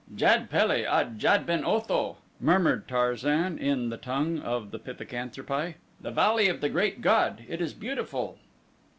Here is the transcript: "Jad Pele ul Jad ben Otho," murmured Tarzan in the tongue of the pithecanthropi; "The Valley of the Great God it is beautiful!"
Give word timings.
"Jad 0.15 0.49
Pele 0.49 0.83
ul 0.83 1.11
Jad 1.15 1.45
ben 1.45 1.63
Otho," 1.63 2.17
murmured 2.39 2.87
Tarzan 2.87 3.59
in 3.59 3.89
the 3.91 3.97
tongue 3.97 4.39
of 4.39 4.71
the 4.71 4.79
pithecanthropi; 4.79 5.75
"The 6.01 6.09
Valley 6.09 6.49
of 6.49 6.59
the 6.59 6.69
Great 6.69 7.01
God 7.01 7.43
it 7.47 7.61
is 7.61 7.75
beautiful!" 7.75 8.39